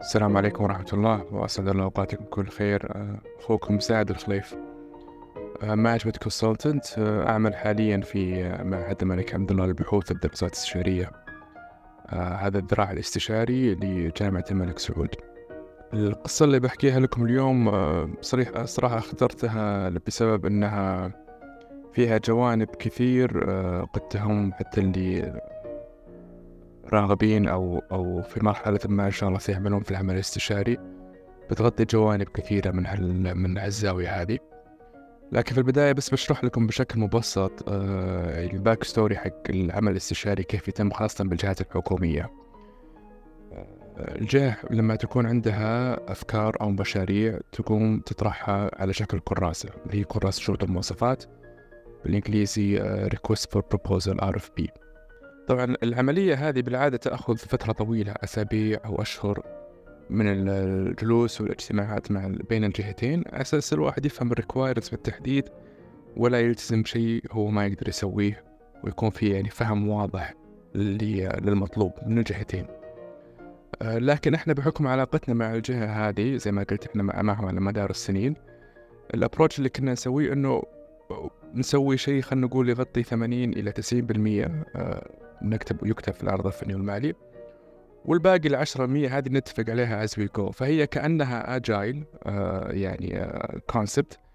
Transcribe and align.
السلام 0.00 0.36
عليكم 0.36 0.64
ورحمة 0.64 0.86
الله 0.92 1.24
وأسعد 1.32 1.68
الله 1.68 1.84
أوقاتكم 1.84 2.24
بكل 2.24 2.48
خير. 2.48 2.96
آه، 2.96 3.18
أخوكم 3.38 3.74
مساعد 3.74 4.10
الخليف 4.10 4.56
management 5.62 6.16
consultant 6.16 6.84
أعمل 6.98 7.54
حاليا 7.54 8.00
في 8.00 8.44
آه، 8.44 8.62
معهد 8.62 9.02
الملك 9.02 9.34
عبد 9.34 9.50
الله 9.50 9.66
للبحوث 9.66 10.10
والدراسات 10.10 10.50
الاستشارية 10.50 11.10
آه، 12.06 12.34
هذا 12.34 12.58
الذراع 12.58 12.90
الاستشاري 12.90 13.74
لجامعة 13.74 14.44
الملك 14.50 14.78
سعود. 14.78 15.14
القصة 15.94 16.44
اللي 16.44 16.60
بحكيها 16.60 17.00
لكم 17.00 17.24
اليوم 17.24 17.70
صريح 18.20 18.64
صراحة 18.64 18.98
اخترتها 18.98 19.88
بسبب 19.88 20.46
أنها 20.46 21.12
فيها 21.92 22.18
جوانب 22.18 22.68
كثير 22.68 23.50
قد 23.92 24.00
تهم 24.00 24.52
حتى 24.52 24.80
اللي 24.80 25.40
راغبين 26.92 27.48
أو 27.48 27.82
أو 27.92 28.22
في 28.22 28.44
مرحلة 28.44 28.80
ما 28.88 29.06
إن 29.06 29.10
شاء 29.10 29.28
الله 29.28 29.38
سيعملون 29.38 29.80
في 29.82 29.90
العمل 29.90 30.14
الاستشاري. 30.14 30.78
بتغطي 31.50 31.84
جوانب 31.84 32.28
كثيرة 32.28 32.70
من 32.70 32.86
هال 32.86 33.34
من 33.34 33.58
الزاوية 33.58 34.22
هذه. 34.22 34.38
لكن 35.32 35.54
في 35.54 35.58
البداية 35.58 35.92
بس 35.92 36.10
بشرح 36.10 36.44
لكم 36.44 36.66
بشكل 36.66 37.00
مبسط 37.00 37.68
آه 37.68 38.46
ال 38.46 38.84
backstory 38.84 39.16
حق 39.16 39.50
العمل 39.50 39.92
الاستشاري 39.92 40.42
كيف 40.42 40.68
يتم 40.68 40.90
خاصة 40.90 41.24
بالجهات 41.24 41.60
الحكومية. 41.60 42.30
آه 43.52 43.88
الجهة 43.98 44.56
لما 44.70 44.96
تكون 44.96 45.26
عندها 45.26 45.98
أفكار 46.12 46.56
أو 46.60 46.70
مشاريع 46.70 47.38
تقوم 47.52 48.00
تطرحها 48.00 48.70
على 48.82 48.92
شكل 48.92 49.20
كراسة 49.20 49.68
اللي 49.86 49.98
هي 50.00 50.04
كراسة 50.04 50.40
شروط 50.40 50.62
المواصفات 50.64 51.24
بالإنجليزي 52.04 52.78
uh, 52.78 53.10
Request 53.12 53.46
for 53.52 53.60
Proposal 53.60 54.20
RFP 54.20 54.64
طبعا 55.48 55.74
العملية 55.82 56.48
هذه 56.48 56.60
بالعادة 56.60 56.96
تأخذ 56.96 57.36
فترة 57.36 57.72
طويلة 57.72 58.14
أسابيع 58.24 58.80
أو 58.84 59.02
أشهر 59.02 59.42
من 60.10 60.48
الجلوس 60.48 61.40
والاجتماعات 61.40 62.10
مع 62.10 62.32
بين 62.50 62.64
الجهتين. 62.64 63.24
أساس 63.26 63.72
الواحد 63.72 64.06
يفهم 64.06 64.32
الريكوايرز 64.32 64.88
بالتحديد 64.88 65.44
ولا 66.16 66.40
يلتزم 66.40 66.82
بشيء 66.82 67.22
هو 67.32 67.48
ما 67.48 67.66
يقدر 67.66 67.88
يسويه 67.88 68.44
ويكون 68.84 69.10
في 69.10 69.30
يعني 69.30 69.48
فهم 69.50 69.88
واضح 69.88 70.34
للمطلوب 70.74 71.92
من 72.06 72.18
الجهتين. 72.18 72.66
آه، 73.82 73.98
لكن 73.98 74.34
إحنا 74.34 74.52
بحكم 74.52 74.86
علاقتنا 74.86 75.34
مع 75.34 75.54
الجهة 75.54 76.08
هذه 76.08 76.36
زي 76.36 76.52
ما 76.52 76.62
قلت 76.62 76.86
إحنا 76.86 77.02
معهم 77.02 77.46
على 77.46 77.60
مدار 77.60 77.90
السنين 77.90 78.34
ال 79.14 79.19
approach 79.19 79.58
اللي 79.58 79.68
كنا 79.68 79.92
نسويه 79.92 80.32
إنه 80.32 80.62
نسوي 81.54 81.96
شيء 81.96 82.22
خلينا 82.22 82.46
نقول 82.46 82.68
يغطي 82.68 83.02
80 83.02 83.52
إلى 83.52 83.72
90% 83.72 85.27
نكتب 85.42 85.82
ويكتب 85.82 86.14
في 86.14 86.22
العرض 86.22 86.46
الفني 86.46 86.74
والمالي 86.74 87.14
والباقي 88.04 88.48
العشرة 88.48 88.86
مية 88.86 89.18
هذه 89.18 89.28
نتفق 89.28 89.70
عليها 89.70 90.04
as 90.04 90.18
we 90.18 90.28
go 90.36 90.50
فهي 90.50 90.86
كأنها 90.86 91.56
agile 91.56 92.04
آه 92.26 92.72
يعني 92.72 93.32
concept 93.66 94.12
آه 94.12 94.28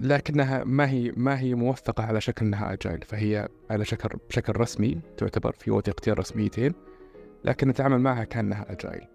لكنها 0.00 0.64
ما 0.64 0.90
هي 0.90 1.12
ما 1.16 1.40
هي 1.40 1.54
موثقة 1.54 2.04
على 2.04 2.20
شكل 2.20 2.46
إنها 2.46 2.72
agile 2.72 3.02
فهي 3.02 3.48
على 3.70 3.84
شكل 3.84 4.18
بشكل 4.28 4.56
رسمي 4.56 5.00
تعتبر 5.16 5.52
في 5.52 5.70
وثيقتين 5.70 6.14
رسميتين 6.14 6.72
لكن 7.44 7.68
نتعامل 7.68 8.00
معها 8.00 8.24
كأنها 8.24 8.72
agile 8.72 9.06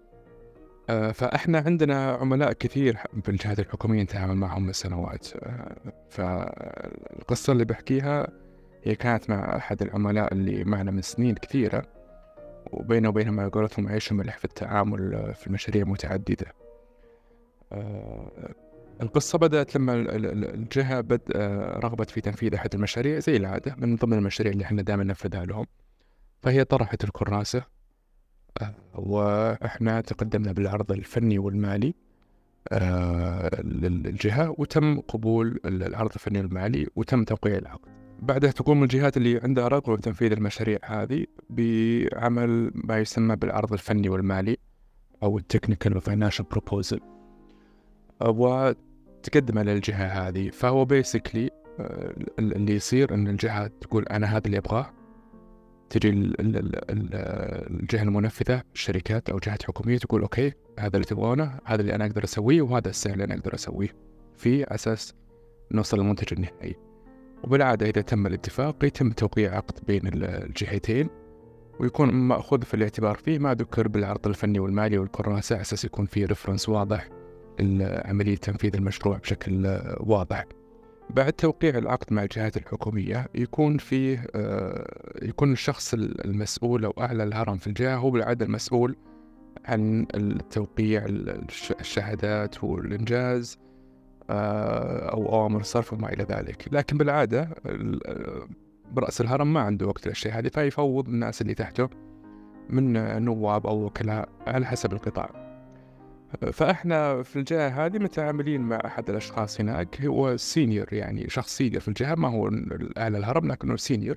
آه 0.90 1.12
فإحنا 1.12 1.58
عندنا 1.58 2.10
عملاء 2.10 2.52
كثير 2.52 2.98
بالجهات 3.26 3.60
الحكومية 3.60 4.02
نتعامل 4.02 4.34
معهم 4.34 4.66
من 4.66 4.72
سنوات 4.72 5.28
آه 5.36 5.76
فالقصة 6.10 7.52
اللي 7.52 7.64
بحكيها 7.64 8.28
هي 8.84 8.94
كانت 8.94 9.30
مع 9.30 9.56
أحد 9.56 9.82
العملاء 9.82 10.32
اللي 10.32 10.64
معنا 10.64 10.90
من 10.90 11.02
سنين 11.02 11.34
كثيرة 11.34 11.82
وبينه 12.72 13.08
وبينهم 13.08 13.40
على 13.40 13.50
قولتهم 13.50 13.88
عيش 13.88 14.12
ملح 14.12 14.38
في 14.38 14.44
التعامل 14.44 15.34
في 15.34 15.46
المشاريع 15.46 15.84
متعددة 15.84 16.46
آه، 17.72 18.54
القصة 19.02 19.38
بدأت 19.38 19.76
لما 19.76 19.94
الجهة 20.54 21.00
بد 21.00 21.20
آه، 21.34 21.78
رغبت 21.78 22.10
في 22.10 22.20
تنفيذ 22.20 22.54
أحد 22.54 22.74
المشاريع 22.74 23.18
زي 23.18 23.36
العادة 23.36 23.74
من 23.78 23.96
ضمن 23.96 24.12
المشاريع 24.12 24.52
اللي 24.52 24.64
إحنا 24.64 24.82
دائما 24.82 25.04
ننفذها 25.04 25.44
لهم 25.44 25.66
فهي 26.42 26.64
طرحت 26.64 27.04
الكراسة. 27.04 27.64
آه، 28.62 28.74
وإحنا 28.94 30.00
تقدمنا 30.00 30.52
بالعرض 30.52 30.92
الفني 30.92 31.38
والمالي 31.38 31.94
للجهة 33.62 34.54
وتم 34.58 35.00
قبول 35.00 35.60
العرض 35.64 36.10
الفني 36.14 36.38
والمالي 36.38 36.86
وتم 36.96 37.24
توقيع 37.24 37.58
العقد. 37.58 38.03
بعدها 38.22 38.50
تقوم 38.50 38.82
الجهات 38.82 39.16
اللي 39.16 39.40
عندها 39.42 39.68
رغبة 39.68 39.96
بتنفيذ 39.96 40.32
المشاريع 40.32 40.78
هذه 40.84 41.26
بعمل 41.50 42.70
ما 42.74 42.98
يسمى 42.98 43.36
بالعرض 43.36 43.72
الفني 43.72 44.08
والمالي 44.08 44.56
أو 45.22 45.38
ال 45.38 45.44
technical 45.44 45.96
و 45.96 46.01
financial 46.01 46.44
proposal 46.44 47.00
وتقدمه 48.20 49.62
للجهة 49.62 50.06
هذه. 50.06 50.50
فهو 50.50 50.84
basically 50.84 51.50
آه، 51.80 52.14
اللي 52.38 52.74
يصير 52.74 53.14
أن 53.14 53.28
الجهة 53.28 53.66
تقول 53.66 54.04
أنا 54.04 54.26
هذا 54.26 54.42
اللي 54.46 54.58
أبغاه. 54.58 54.90
تجي 55.90 56.10
الجهة 57.70 58.02
المنفذة 58.02 58.62
الشركات 58.74 59.30
أو 59.30 59.38
جهات 59.38 59.62
حكومية 59.62 59.98
تقول 59.98 60.22
okay 60.22 60.52
هذا 60.78 60.96
اللي 60.96 61.04
تبغونه 61.04 61.58
هذا 61.64 61.80
اللي 61.80 61.94
أنا 61.94 62.06
أقدر 62.06 62.24
أسويه 62.24 62.62
وهذا 62.62 62.88
السعر 62.88 63.12
اللي 63.12 63.24
أنا 63.24 63.34
أقدر 63.34 63.54
أسويه. 63.54 63.88
في 64.36 64.64
أساس 64.64 65.14
نوصل 65.72 65.98
للمنتج 65.98 66.32
النهائي. 66.32 66.93
وبالعادة 67.44 67.86
إذا 67.86 68.00
تم 68.00 68.26
الاتفاق 68.26 68.84
يتم 68.84 69.10
توقيع 69.10 69.56
عقد 69.56 69.78
بين 69.86 70.02
الجهتين 70.06 71.08
ويكون 71.80 72.10
مأخوذ 72.14 72.62
في 72.62 72.74
الاعتبار 72.74 73.14
فيه 73.16 73.38
ما 73.38 73.54
ذكر 73.54 73.88
بالعرض 73.88 74.26
الفني 74.26 74.58
والمالي 74.58 74.98
والكراسة 74.98 75.60
أساس 75.60 75.84
يكون 75.84 76.06
في 76.06 76.24
reference 76.24 76.68
واضح 76.68 77.08
لعملية 77.60 78.36
تنفيذ 78.36 78.76
المشروع 78.76 79.18
بشكل 79.18 79.80
واضح. 80.00 80.44
بعد 81.10 81.32
توقيع 81.32 81.78
العقد 81.78 82.12
مع 82.12 82.22
الجهات 82.22 82.56
الحكومية 82.56 83.26
يكون 83.34 83.78
فيه 83.78 84.26
آه، 84.34 84.86
يكون 85.22 85.52
الشخص 85.52 85.94
المسؤول 85.94 86.84
أو 86.84 86.94
أعلى 87.00 87.24
الهرم 87.24 87.56
في 87.56 87.66
الجهة 87.66 87.96
هو 87.96 88.10
بالعادة 88.10 88.46
المسؤول 88.46 88.96
عن 89.64 90.06
التوقيع 90.14 91.06
الشهادات 91.80 92.64
والإنجاز 92.64 93.58
أو 94.30 95.26
أوامر 95.26 95.60
الصرف 95.60 95.92
وما 95.92 96.12
إلى 96.12 96.24
ذلك. 96.24 96.68
لكن 96.72 96.98
بالعادة 96.98 97.48
برأس 98.92 99.20
الهرم 99.20 99.52
ما 99.52 99.60
عنده 99.60 99.86
وقت 99.86 100.06
الأشياء 100.06 100.38
هذه 100.38 100.48
فيفوض 100.48 101.08
الناس 101.08 101.42
اللي 101.42 101.54
تحته 101.54 101.88
من 102.70 102.92
نواب 103.24 103.66
أو 103.66 103.84
وكلاء 103.84 104.28
على 104.46 104.66
حسب 104.66 104.92
القطاع. 104.92 105.44
فإحنا 106.52 107.22
في 107.22 107.36
الجهة 107.36 107.68
هذه 107.68 107.98
متعاملين 107.98 108.60
مع 108.60 108.78
أحد 108.84 109.10
الأشخاص 109.10 109.60
هناك 109.60 110.02
هو 110.02 110.36
senior 110.36 110.92
يعني 110.92 111.28
شخص 111.28 111.56
senior 111.56 111.80
في 111.80 111.88
الجهة 111.88 112.14
ما 112.14 112.28
هو 112.28 112.50
أعلى 112.98 113.18
الهرم 113.18 113.48
لكنه 113.48 113.76
senior 113.76 114.16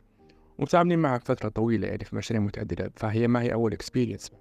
ومتعاملين 0.59 0.99
معه 0.99 1.19
فترة 1.19 1.49
طويلة 1.49 1.87
يعني 1.87 2.03
في 2.03 2.15
مشاريع 2.15 2.43
متعددة 2.43 2.91
فهي 2.95 3.27
ما 3.27 3.41
هي 3.41 3.53
أول 3.53 3.73
experience 3.73 4.31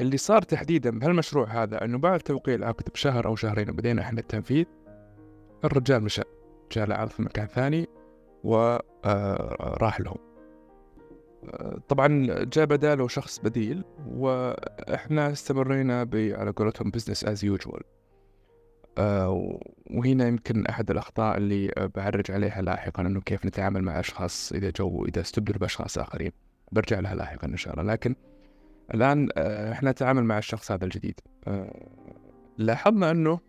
اللي 0.00 0.16
صار 0.16 0.42
تحديدا 0.42 0.98
بهالمشروع 0.98 1.62
هذا 1.62 1.84
إنه 1.84 1.98
بعد 1.98 2.20
توقيع 2.20 2.54
العقد 2.54 2.90
بشهر 2.94 3.26
أو 3.26 3.36
شهرين 3.36 3.70
وبدينا 3.70 4.02
إحنا 4.02 4.20
التنفيذ 4.20 4.64
الرجال 5.64 6.02
مشى 6.02 6.22
جاء 6.72 6.86
له 6.86 6.94
عرض 6.94 7.10
في 7.10 7.22
مكان 7.22 7.46
ثاني 7.46 7.88
وراح 8.44 10.00
لهم. 10.00 10.16
طبعا 11.88 12.26
جاء 12.44 12.64
بداله 12.64 13.08
شخص 13.08 13.38
بديل 13.38 13.84
وإحنا 14.06 15.32
استمرينا 15.32 16.08
على 16.14 16.50
قولتهم 16.56 16.90
business 16.90 17.24
as 17.24 17.44
usual 17.44 17.82
وهنا 19.90 20.28
يمكن 20.28 20.66
أحد 20.66 20.90
الأخطاء 20.90 21.36
اللي 21.36 21.90
بعرج 21.94 22.30
عليها 22.30 22.62
لاحقا 22.62 23.02
إنه 23.02 23.20
كيف 23.20 23.46
نتعامل 23.46 23.82
مع 23.82 24.00
أشخاص 24.00 24.52
إذا 24.52 24.70
جو 24.70 25.04
إذا 25.04 25.20
استبدلوا 25.20 25.58
بأشخاص 25.58 25.98
آخرين. 25.98 26.32
برجع 26.72 27.00
لها 27.00 27.14
لاحقا 27.14 27.48
إن 27.48 27.56
شاء 27.56 27.74
الله. 27.74 27.92
لكن 27.92 28.14
الآن 28.94 29.28
آه، 29.36 29.72
إحنا 29.72 29.90
نتعامل 29.90 30.24
مع 30.24 30.38
الشخص 30.38 30.72
هذا 30.72 30.84
الجديد. 30.84 31.20
آه، 31.48 31.88
لاحظنا 32.58 33.10
أنه 33.10 33.40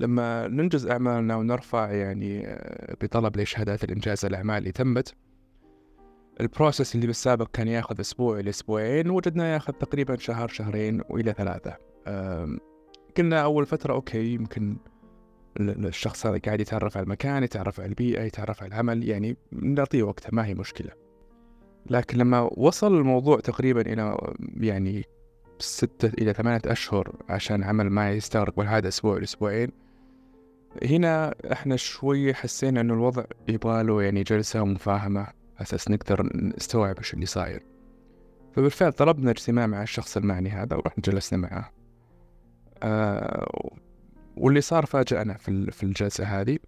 لما 0.00 0.48
ننجز 0.48 0.86
أعمالنا 0.86 1.36
ونرفع 1.36 1.90
يعني 1.90 2.46
آه، 2.46 2.96
بطلب 3.00 3.36
لشهادات 3.36 3.84
الإنجاز 3.84 4.24
الأعمال 4.24 4.58
اللي 4.58 4.72
تمت 4.72 5.14
ال 6.40 6.47
process 6.47 6.94
اللي 6.94 7.06
بالسابق 7.06 7.50
كان 7.52 7.68
ياخذ 7.68 8.00
أسبوع 8.00 8.40
إلى 8.40 8.50
أسبوعين 8.50 9.10
وجدنا 9.10 9.54
ياخذ 9.54 9.72
تقريبا 9.72 10.16
شهر 10.16 10.48
شهرين 10.48 11.02
وإلى 11.10 11.32
ثلاثة. 11.32 11.76
قلنا 13.16 13.42
أول 13.42 13.66
فترة 13.66 13.94
okay 13.94 14.34
يمكن 14.34 14.76
الشخص 15.60 16.26
هذا 16.26 16.38
قاعد 16.38 16.60
يتعرف 16.60 16.96
على 16.96 17.04
المكان 17.04 17.42
يتعرف 17.42 17.80
على 17.80 17.88
البيئة 17.88 18.22
يتعرف 18.22 18.62
على 18.62 18.68
العمل 18.68 19.08
يعني 19.08 19.36
نعطيه 19.52 20.02
وقتها 20.02 20.30
ما 20.32 20.46
هي 20.46 20.54
مشكلة. 20.54 21.05
لكن 21.90 22.18
لما 22.18 22.40
وصل 22.56 22.94
الموضوع 22.94 23.40
تقريبا 23.40 23.80
إلى 23.80 24.16
يعني 24.56 25.04
ستة 25.58 26.08
إلى 26.22 26.32
ثمانية 26.32 26.62
أشهر 26.66 27.16
عشان 27.28 27.62
عمل 27.62 27.90
ما 27.90 28.12
يستغرق 28.12 28.56
بالعادة 28.56 28.88
أسبوع 28.88 29.18
لأسبوعين 29.18 29.70
هنا 30.84 31.34
إحنا 31.52 31.76
شوي 31.76 32.34
حسينا 32.34 32.80
إنه 32.80 32.94
الوضع 32.94 33.24
يبغاله 33.48 34.02
يعني 34.02 34.22
جلسة 34.22 34.62
ومفاهمة 34.62 35.26
أساس 35.60 35.90
نقدر 35.90 36.30
نستوعب 36.34 36.98
إيش 36.98 37.14
اللي 37.14 37.26
صاير. 37.26 37.62
فبالفعل 38.52 38.92
طلبنا 38.92 39.30
اجتماع 39.30 39.66
مع 39.66 39.82
الشخص 39.82 40.16
المعني 40.16 40.50
هذا 40.50 40.76
ورحنا 40.76 41.02
جلسنا 41.04 41.38
معه. 41.38 41.72
آه 42.82 43.70
واللي 44.36 44.60
صار 44.60 44.86
فاجأنا 44.86 45.34
في 45.34 45.70
في 45.70 45.82
الجلسة 45.82 46.24
هذه 46.24 46.58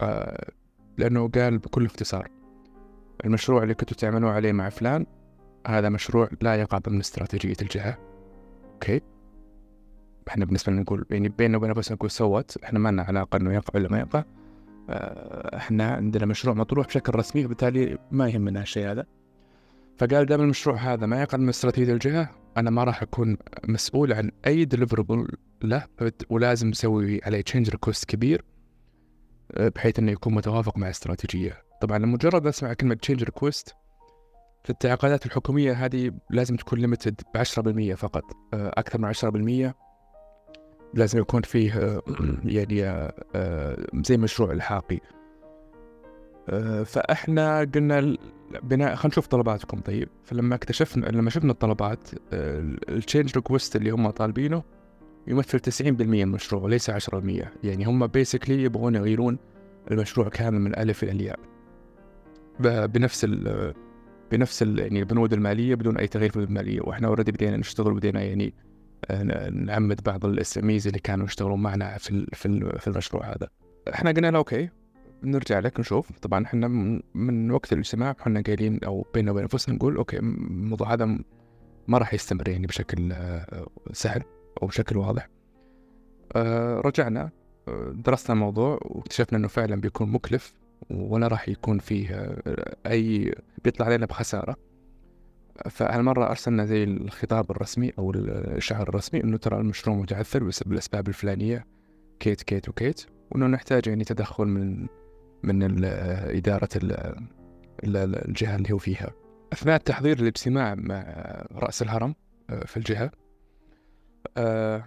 آه 0.00 0.50
لأنه 0.98 1.28
قال 1.28 1.58
بكل 1.58 1.84
اختصار 1.86 2.28
المشروع 3.24 3.62
اللي 3.62 3.74
كنتوا 3.74 3.96
تعملوا 3.96 4.30
عليه 4.30 4.52
مع 4.52 4.68
فلان 4.68 5.06
هذا 5.66 5.88
مشروع 5.88 6.28
لا 6.40 6.54
يقع 6.54 6.78
ضمن 6.78 6.98
استراتيجية 6.98 7.56
الجهة. 7.62 7.98
okay؟ 8.72 9.00
إحنا 10.28 10.44
بالنسبة 10.44 10.72
لنا 10.72 10.80
نقول 10.80 11.06
يعني 11.10 11.28
بيننا 11.28 11.56
وبين 11.56 11.70
أنفسنا 11.70 11.94
نقول 11.94 12.10
so 12.10 12.25
what 12.25 12.56
إحنا 12.64 12.78
ما 12.78 12.88
لنا 12.88 13.02
علاقة 13.02 13.36
إنه 13.36 13.54
يقع 13.54 13.70
ولا 13.74 13.88
ما 13.88 13.98
يقع. 13.98 14.24
آه، 14.90 15.56
إحنا 15.56 15.90
عندنا 15.90 16.26
مشروع 16.26 16.54
مطروح 16.54 16.86
بشكل 16.86 17.14
رسمي 17.14 17.44
وبالتالي 17.44 17.98
ما 18.10 18.28
يهمنا 18.28 18.62
الشيء 18.62 18.90
هذا. 18.90 19.06
فقال 19.98 20.26
دام 20.26 20.40
المشروع 20.40 20.76
هذا 20.76 21.06
ما 21.06 21.22
يقع 21.22 21.38
من 21.38 21.48
استراتيجية 21.48 21.92
الجهة 21.92 22.30
أنا 22.56 22.70
ما 22.70 22.84
راح 22.84 23.02
أكون 23.02 23.36
مسؤول 23.68 24.12
عن 24.12 24.30
أي 24.46 24.64
deliverable 24.64 25.28
له 25.62 25.86
ولازم 26.30 26.68
نسوي 26.68 27.20
عليه 27.24 27.40
change 27.40 27.70
request 27.70 28.04
كبير 28.04 28.44
آه، 29.52 29.68
بحيث 29.68 29.98
إنه 29.98 30.12
يكون 30.12 30.34
متوافق 30.34 30.78
مع 30.78 30.90
استراتيجية. 30.90 31.69
طبعا 31.80 31.98
لمجرد 31.98 32.46
أسمع 32.46 32.72
كلمة 32.72 32.94
change 32.94 33.24
request 33.24 33.74
في 34.64 34.70
التعاقدات 34.70 35.26
الحكومية 35.26 35.72
هذه 35.72 36.12
لازم 36.30 36.56
تكون 36.56 36.78
limited 36.78 37.20
ب 37.34 37.38
10% 37.38 37.94
فقط. 37.94 38.24
آه، 38.54 38.72
أكثر 38.74 38.98
من 38.98 39.04
10% 39.04 39.74
لازم 40.94 41.18
يكون 41.18 41.42
فيه 41.42 41.72
آه، 41.78 42.02
يعني 42.44 43.12
زي 44.04 44.16
مشروع 44.16 44.52
الحاقي. 44.52 45.00
فإحنا 46.84 47.60
قلنا 47.60 48.16
بناء 48.62 48.94
خلينا 48.94 49.06
نشوف 49.06 49.26
طلباتكم. 49.26 49.80
طيب 49.80 50.08
فلما 50.24 50.54
اكتشفنا 50.54 51.06
لما 51.06 51.30
شفنا 51.30 51.52
الطلبات 51.52 52.08
ال 52.32 52.47
change 52.47 53.34
request 53.34 53.76
اللي 53.76 53.90
هم 53.90 54.10
طالبينه 54.10 54.62
يمثل 55.26 55.60
90% 55.60 55.82
من 55.82 56.20
المشروع 56.22 56.62
وليس 56.62 56.90
10% 56.90 56.94
يعني 57.64 57.84
هم 57.84 58.06
basically 58.06 58.62
يبغون 58.62 58.94
يغيرون 58.94 59.38
المشروع 59.90 60.28
كامل 60.28 60.60
من 60.60 60.70
الألف 60.70 61.02
إلى 61.02 61.12
الياء 61.12 61.49
بنفس 62.62 63.24
ال 63.24 63.74
بنفس 64.32 64.62
ال 64.62 64.78
يعني 64.78 65.00
البنود 65.00 65.32
المالية 65.32 65.74
بدون 65.74 65.96
أي 65.96 66.06
تغيير 66.06 66.30
في 66.30 66.36
البنود 66.36 66.58
المالية. 66.58 66.80
وإحنا 66.80 67.08
already 67.08 67.32
بدينا 67.32 67.56
نشتغل 67.56 67.92
وبدينا 67.92 68.22
يعني 68.22 68.54
آه، 69.04 69.50
نعمد 69.50 70.02
بعض 70.02 70.26
الاس 70.26 70.58
اللي 70.58 70.98
كانوا 71.04 71.26
يشتغلون 71.26 71.62
معنا 71.62 71.98
في 71.98 72.26
في 72.32 72.78
في 72.78 72.88
المشروع 72.88 73.26
هذا. 73.26 73.48
إحنا 73.94 74.10
قلنا 74.10 74.30
له 74.30 74.38
okay 74.38 74.68
نرجع 75.22 75.58
لك 75.58 75.80
نشوف. 75.80 76.10
طبعا 76.18 76.44
إحنا 76.44 76.68
من 77.14 77.50
وقت 77.50 77.72
الاجتماع 77.72 78.16
إحنا 78.20 78.42
قايلين 78.46 78.84
أو 78.84 79.06
بيننا 79.14 79.30
وبين 79.30 79.42
أنفسنا 79.42 79.74
نقول 79.74 79.96
okay 79.96 80.18
الموضوع 80.18 80.92
هذا 80.92 81.18
ما 81.88 81.98
راح 81.98 82.14
يستمر 82.14 82.48
يعني 82.48 82.66
بشكل 82.66 83.12
آه، 83.12 83.66
سهل 83.92 84.22
أو 84.62 84.66
بشكل 84.66 84.96
واضح. 84.96 85.28
آه 86.36 86.80
رجعنا 86.80 87.30
درسنا 87.92 88.34
الموضوع 88.34 88.78
واكتشفنا 88.82 89.38
أنه 89.38 89.48
فعلا 89.48 89.80
بيكون 89.80 90.08
مكلف. 90.12 90.54
ولا 90.90 91.28
راح 91.28 91.48
يكون 91.48 91.78
فيه 91.78 92.14
آه، 92.14 92.76
أي 92.86 93.34
بيطلع 93.64 93.86
علينا 93.86 94.06
بخسارة. 94.06 94.56
فهالمرة 95.70 96.30
أرسلنا 96.30 96.64
زي 96.64 96.84
الخطاب 96.84 97.50
الرسمي 97.50 97.92
أو 97.98 98.10
الإشعار 98.10 98.88
الرسمي 98.88 99.24
أنه 99.24 99.36
ترى 99.36 99.58
المشروع 99.60 99.96
متعثر 99.96 100.44
بسبب 100.44 100.72
الأسباب 100.72 101.08
الفلانية 101.08 101.66
كيت 102.20 102.42
كيت 102.42 102.68
وكيت 102.68 103.06
وأنه 103.30 103.46
نحتاج 103.46 103.86
يعني 103.86 104.04
تدخل 104.04 104.44
من 104.44 104.86
من 105.42 105.84
إدارة 105.84 106.68
الجهة 107.84 108.56
اللي 108.56 108.72
هو 108.72 108.78
فيها. 108.78 109.10
أثناء 109.52 109.78
تحضير 109.78 110.18
الاجتماع 110.18 110.74
مع 110.74 111.04
رأس 111.52 111.82
الهرم 111.82 112.14
آه، 112.50 112.64
في 112.64 112.76
الجهة 112.76 113.10
آه، 114.36 114.84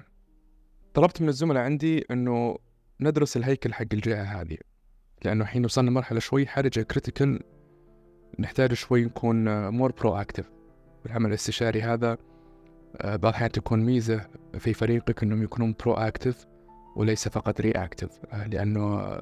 طلبت 0.93 1.21
من 1.21 1.29
الزملاء 1.29 1.63
عندي 1.63 2.05
إنه 2.11 2.57
ندرس 3.01 3.37
الهيكل 3.37 3.73
حق 3.73 3.85
الجهة 3.93 4.23
هذه. 4.23 4.57
لأنه 5.23 5.43
الحين 5.43 5.65
وصلنا 5.65 5.91
مرحلة 5.91 6.19
شوي 6.19 6.47
حرجة 6.47 6.81
critical 6.81 7.39
نحتاج 8.39 8.73
شوي 8.73 9.05
نكون 9.05 9.69
more 9.69 9.91
proactive 9.91 10.49
العمل 11.05 11.29
الاستشاري 11.29 11.81
هذا 11.81 12.17
آه، 12.97 13.15
بعض 13.15 13.25
الأحيان 13.25 13.51
تكون 13.51 13.79
ميزة 13.79 14.27
في 14.57 14.73
فريقك 14.73 15.23
أنهم 15.23 15.43
يكونون 15.43 15.75
proactive 15.79 16.47
وليس 16.95 17.27
فقط 17.27 17.61
reactive 17.61 18.19
آه، 18.33 18.47
لأنه 18.47 19.17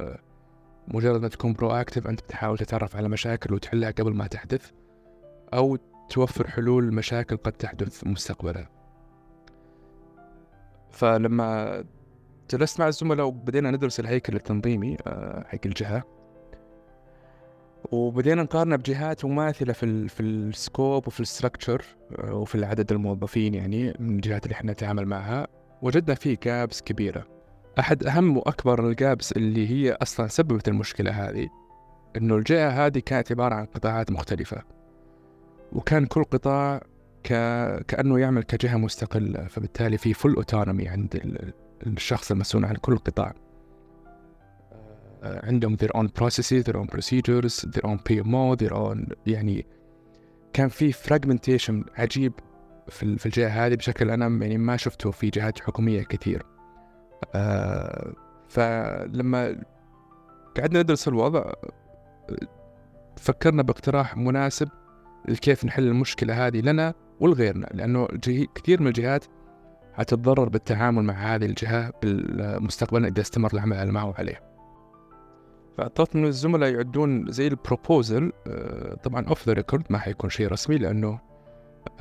مجرد 0.88 1.22
ما 1.22 1.28
تكون 1.28 1.54
proactive 1.54 2.08
أنت 2.08 2.22
بتحاول 2.22 2.58
تتعرف 2.58 2.96
على 2.96 3.10
مشاكل 3.10 3.54
وتحلها 3.54 3.92
قبل 3.92 4.14
ما 4.14 4.28
تحدث 4.28 4.72
أو 5.54 5.78
توفر 6.10 6.48
حلول 6.48 6.94
مشاكل 6.94 7.38
قد 7.38 7.52
تحدث 7.52 8.08
مستقبلا. 8.08 8.68
فلما 10.92 11.84
جلست 12.52 12.80
مع 12.80 12.88
الزملاء 12.88 13.26
وبدينا 13.26 13.72
ندرس 13.72 14.00
الهيكل 14.00 14.36
التنظيمي 14.36 14.98
آه، 15.08 15.46
حق 15.48 15.60
الجهة 15.66 16.04
وبدينا 17.92 18.44
نقارنه 18.44 18.76
بجهات 18.76 19.26
مماثلة 19.26 19.74
في 19.74 19.84
ال 19.84 20.10
في 20.10 20.20
ال 20.20 20.34
scope 20.34 21.08
وفي 21.08 21.20
ال 21.20 21.26
structure 21.26 21.86
آه، 22.20 22.34
وفي 22.34 22.56
العدد 22.56 22.92
الموظفين 22.92 23.54
يعني 23.54 23.94
من 24.00 24.16
الجهات 24.16 24.46
اللي 24.46 24.54
إحنا 24.54 24.72
نتعامل 24.72 25.06
معها. 25.06 25.48
وجدنا 25.82 26.16
فيه 26.16 26.38
gaps 26.44 26.82
كبيرة. 26.82 27.28
أحد 27.80 28.04
أهم 28.04 28.38
وأكبر 28.38 28.90
ال 28.90 28.98
gaps 28.98 29.32
اللي 29.32 29.70
هي 29.70 29.98
أصلا 30.02 30.28
سببت 30.28 30.68
المشكلة 30.68 31.12
هذه 31.12 31.50
إنه 32.18 32.36
الجهة 32.36 32.70
هذه 32.70 33.00
كانت 33.00 33.32
عبارة 33.32 33.56
عن 33.56 33.66
قطاعات 33.66 34.12
مختلفة. 34.12 34.62
وكان 35.74 36.06
كل 36.06 36.24
قطاع. 36.24 36.82
كأنه 37.88 38.20
يعمل 38.20 38.44
كجهة 38.44 38.78
مستقلة 38.78 39.48
فبالتالي 39.48 39.98
في 39.98 40.14
فل 40.14 40.36
اوتونومي 40.36 40.88
عند 40.88 41.16
الشخص 41.88 42.32
المسؤول 42.32 42.66
عن 42.66 42.76
كل 42.76 42.98
قطاع. 42.98 43.34
آه، 45.24 45.46
عندهم 45.46 45.78
their 45.78 45.98
own 45.98 46.08
processes 46.22 46.64
their 46.64 46.76
own 46.76 46.88
procedures 46.88 47.70
their 47.70 47.86
own 47.86 47.98
PMO 48.10 48.56
their 48.64 48.74
own 48.74 49.14
يعني 49.28 49.66
كان 50.54 50.70
في 50.70 50.94
fragmentation 50.94 52.00
عجيب 52.00 52.34
في 52.88 53.18
في 53.18 53.26
الجهة 53.26 53.50
هذه 53.50 53.76
بشكل 53.76 54.12
أنا 54.12 54.26
يعني 54.46 54.58
ما 54.58 54.78
شفته 54.78 55.12
في 55.12 55.30
جهات 55.30 55.60
حكومية 55.60 56.04
كثير. 56.04 56.46
آه، 57.36 58.14
فلما 58.50 59.64
قعدنا 60.58 60.82
ندرس 60.82 61.08
الوضع 61.08 61.52
فكرنا 63.18 63.64
باقتراح 63.64 64.18
مناسب 64.18 64.70
لكيف 65.28 65.66
نحل 65.66 65.88
المشكلة 65.88 66.48
هذه 66.48 66.62
لنا 66.62 66.94
ولغيرنا 67.20 67.68
لأنه 67.74 68.08
كثير 68.56 68.82
من 68.82 68.88
الجهات 68.88 69.26
حتتضرر 69.94 70.50
بالتعامل 70.50 71.04
مع 71.04 71.14
هذه 71.14 71.46
الجهة 71.46 71.94
بالمستقبل 72.02 73.06
إذا 73.06 73.22
استمر 73.22 73.50
العمل 73.54 73.92
معه 73.92 74.14
عليه 74.18 74.52
فطلبت 75.78 76.16
من 76.16 76.26
الزملاء 76.26 76.74
يعدون 76.74 77.32
زي 77.32 77.48
ال 77.48 77.57
proposal 77.57 78.32
آه، 78.48 78.94
طبعا 78.94 79.28
off 79.28 79.48
the 79.48 79.54
record 79.54 79.84
ما 79.90 79.98
حيكون 79.98 80.30
شيء 80.30 80.48
رسمي 80.48 80.78
لأنه 80.78 81.20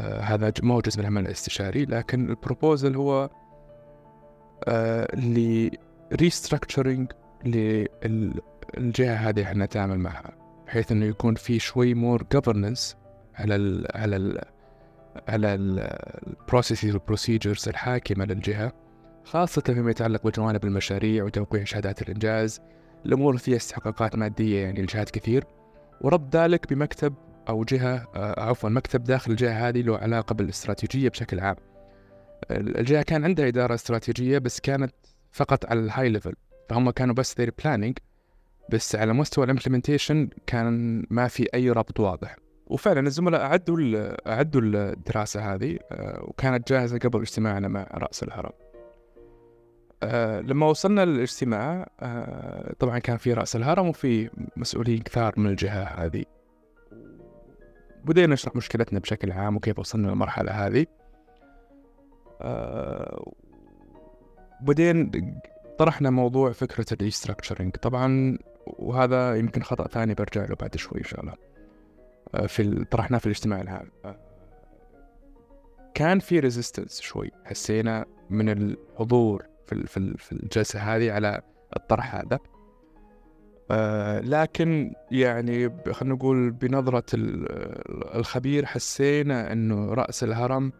آه، 0.01 0.21
هذا 0.21 0.53
ما 0.63 0.75
هو 0.75 0.81
جزء 0.81 0.99
من 0.99 1.01
العمل 1.01 1.27
الاستشاري 1.27 1.85
لكن 1.85 2.31
ال 2.31 2.38
proposal 2.38 2.97
هو 2.97 3.31
آه، 4.65 5.17
ل 5.17 5.71
restructuring 6.13 7.13
للجهة 7.45 9.15
هذه 9.15 9.43
إحنا 9.43 9.65
نتعامل 9.65 9.99
معها 9.99 10.33
بحيث 10.67 10.93
إنه 10.93 11.07
يكون 11.07 11.35
في 11.35 11.59
شوي 11.59 11.95
more 11.95 12.23
governance 12.35 12.95
على 13.35 13.57
ال 13.57 13.87
على 13.95 14.17
ال 14.17 14.41
على 15.29 15.55
ال 15.55 15.68
processes 15.68 16.91
وال 16.91 17.04
procedures 17.04 17.69
الحاكمة 17.69 18.25
للجهة 18.25 18.73
خاصة 19.25 19.63
فيما 19.63 19.91
يتعلق 19.91 20.27
بجوانب 20.27 20.65
المشاريع 20.65 21.25
وتوقيع 21.25 21.65
شهادات 21.65 22.03
الإنجاز. 22.03 22.61
الأمور 23.07 23.37
فيها 23.37 23.57
استحقاقات 23.57 24.17
مادية 24.17 24.63
يعني 24.63 24.83
لجهات 24.83 25.11
كثير. 25.11 25.45
وربط 26.01 26.37
ذلك 26.37 26.73
بمكتب 26.73 27.15
أو 27.49 27.65
جهة 27.65 28.09
آه، 28.15 28.41
عفوا 28.41 28.71
مكتب 28.71 29.05
داخل 29.05 29.31
الجهة 29.31 29.69
هذه 29.69 29.83
له 29.83 29.99
علاقة 29.99 30.35
بالاستراتيجية 30.35 31.09
بشكل 31.09 31.41
عام. 31.41 31.57
الجهة 32.51 33.03
كان 33.03 33.25
عندها 33.25 33.49
إدارة 33.49 33.75
استراتيجية 33.75 34.39
بس 34.39 34.61
كانت 34.61 34.95
فقط 35.33 35.67
على 35.67 35.81
ال 35.81 36.09
high 36.09 36.20
level 36.20 36.35
فهم 36.69 36.91
كانوا 36.91 37.15
بس 37.15 37.35
their 37.41 37.51
planning 37.63 37.95
بس 38.73 38.97
على 38.97 39.13
مستوى 39.13 39.45
ال 39.45 39.50
implementation 39.50 40.29
كان 40.47 41.05
ما 41.11 41.29
في 41.29 41.47
أي 41.55 41.71
ربط 41.71 42.01
واضح. 42.01 42.37
وفعلا 42.71 43.01
الزملاء 43.01 43.41
أعدوا 43.41 43.79
أعدوا 44.29 44.61
الدراسة 44.61 45.55
هذه 45.55 45.79
آه، 45.93 46.25
وكانت 46.25 46.69
جاهزة 46.73 46.99
قبل 46.99 47.21
اجتماعنا 47.21 47.69
مع 47.69 47.87
رأس 47.95 48.23
الهرم. 48.23 48.53
آه، 50.03 50.41
لما 50.41 50.67
وصلنا 50.67 51.05
للاجتماع 51.05 51.87
آه، 52.01 52.73
طبعا 52.79 52.99
كان 52.99 53.17
في 53.17 53.33
رأس 53.33 53.57
الهرم 53.57 53.89
وفي 53.89 54.31
مسؤولين 54.57 54.99
كثار 54.99 55.35
من 55.37 55.47
الجهة 55.47 55.83
هذه. 55.83 56.25
بدينا 58.05 58.33
نشرح 58.33 58.57
مشكلتنا 58.57 58.99
بشكل 58.99 59.33
عام 59.33 59.57
وكيف 59.57 59.79
وصلنا 59.79 60.09
للمرحلة 60.09 60.53
هذه. 60.53 60.87
بعدين 64.61 65.11
طرحنا 65.79 66.11
موضوع 66.11 66.53
فكرة 66.53 66.87
ال 66.93 66.99
restructuring 66.99 67.77
طبعا 67.77 68.39
وهذا 68.67 69.35
يمكن 69.35 69.63
خطأ 69.63 69.89
ثاني 69.89 70.15
برجع 70.15 70.45
له 70.45 70.57
بعد 70.61 70.77
شوي 70.77 70.99
إن 70.99 71.05
شاء 71.05 71.21
الله. 71.21 71.50
في 72.47 72.85
طرحناه 72.85 73.19
في 73.19 73.27
الاجتماع 73.27 73.61
العام 73.61 73.91
كان 75.95 76.19
في 76.19 76.41
resistance 76.41 77.01
شوي 77.01 77.31
حسينا 77.45 78.07
من 78.31 78.49
الحضور 78.49 79.47
في 79.67 79.87
في 80.19 80.33
الجلسة 80.33 80.81
هذه 80.81 81.13
على 81.13 81.43
الطرح 81.77 82.15
هذا. 82.15 82.39
آه 83.71 84.21
لكن 84.21 84.93
يعني 85.11 85.69
خلينا 85.93 86.15
نقول 86.15 86.51
بنظرة 86.51 87.05
الخبير 88.15 88.67
حسينا 88.67 89.53
إنه 89.53 89.95
رأس 89.95 90.25
الهرم 90.25 90.73